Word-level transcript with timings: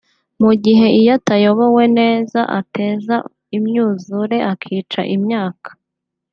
mu 0.41 0.51
gihe 0.63 0.85
iyo 0.99 1.11
atayobowe 1.19 1.83
neza 1.99 2.39
ateza 2.59 3.15
imyuzure 3.57 4.37
akica 4.51 5.01
imyaka 5.15 5.69